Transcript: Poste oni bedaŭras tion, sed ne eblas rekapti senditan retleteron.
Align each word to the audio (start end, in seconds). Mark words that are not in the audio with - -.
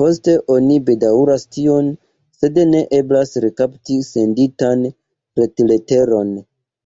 Poste 0.00 0.32
oni 0.56 0.74
bedaŭras 0.90 1.44
tion, 1.56 1.88
sed 2.36 2.62
ne 2.74 2.84
eblas 3.00 3.34
rekapti 3.46 4.00
senditan 4.12 4.88
retleteron. 5.44 6.34